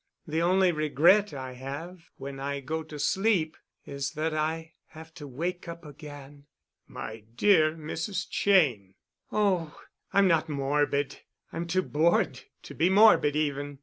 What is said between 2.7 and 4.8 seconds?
to sleep is that I